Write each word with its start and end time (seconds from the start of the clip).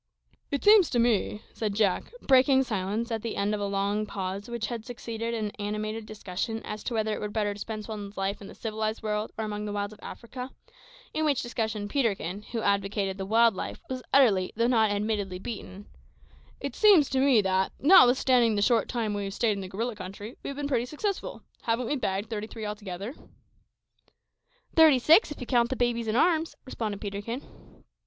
"It 0.49 0.63
seems 0.63 0.89
to 0.89 0.97
me," 0.99 1.43
said 1.53 1.75
Jack, 1.75 2.11
breaking 2.23 2.63
silence 2.63 3.11
at 3.11 3.21
the 3.21 3.35
end 3.35 3.53
of 3.53 3.61
a 3.61 3.67
long 3.67 4.07
pause 4.07 4.49
which 4.49 4.65
had 4.65 4.83
succeeded 4.83 5.35
an 5.35 5.51
animated 5.59 6.07
discussion 6.07 6.59
as 6.65 6.83
to 6.85 6.95
whether 6.95 7.13
it 7.13 7.19
were 7.21 7.29
better 7.29 7.53
to 7.53 7.59
spend 7.59 7.85
one's 7.87 8.17
life 8.17 8.41
in 8.41 8.47
the 8.47 8.55
civilised 8.55 9.03
world 9.03 9.31
or 9.37 9.45
among 9.45 9.65
the 9.65 9.71
wilds 9.71 9.93
of 9.93 9.99
Africa, 10.01 10.49
in 11.13 11.23
which 11.23 11.43
discussion 11.43 11.87
Peterkin, 11.87 12.41
who 12.51 12.61
advocated 12.61 13.19
the 13.19 13.27
wild 13.27 13.53
life, 13.53 13.79
was 13.91 14.01
utterly, 14.11 14.51
though 14.55 14.65
not 14.65 14.89
admittedly, 14.89 15.37
beaten 15.37 15.85
"it 16.59 16.75
seems 16.75 17.07
to 17.11 17.19
me 17.19 17.39
that, 17.39 17.71
notwithstanding 17.79 18.55
the 18.55 18.63
short 18.63 18.89
time 18.89 19.13
we 19.13 19.29
stayed 19.29 19.51
in 19.51 19.61
the 19.61 19.67
gorilla 19.69 19.95
country, 19.95 20.35
we 20.41 20.47
have 20.47 20.57
been 20.57 20.67
pretty 20.67 20.87
successful. 20.87 21.43
Haven't 21.61 21.85
we 21.85 21.95
bagged 21.95 22.27
thirty 22.31 22.47
three 22.47 22.65
altogether?" 22.65 23.13
"Thirty 24.75 24.97
six, 24.97 25.29
if 25.29 25.39
you 25.39 25.45
count 25.45 25.69
the 25.69 25.75
babies 25.75 26.07
in 26.07 26.15
arms," 26.15 26.55
responded 26.65 26.99
Peterkin. 26.99 27.43